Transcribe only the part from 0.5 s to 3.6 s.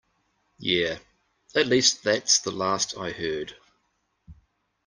Yeah, at least that's the last I heard.